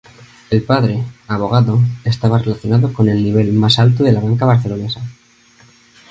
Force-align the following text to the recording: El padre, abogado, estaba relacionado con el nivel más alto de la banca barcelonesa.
El 0.49 0.63
padre, 0.63 1.03
abogado, 1.27 1.79
estaba 2.05 2.39
relacionado 2.39 2.91
con 2.91 3.07
el 3.07 3.21
nivel 3.23 3.53
más 3.53 3.77
alto 3.77 4.03
de 4.03 4.11
la 4.11 4.19
banca 4.19 4.47
barcelonesa. 4.47 4.99